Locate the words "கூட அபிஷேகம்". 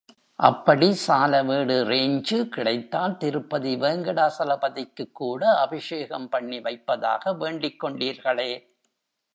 5.11-6.29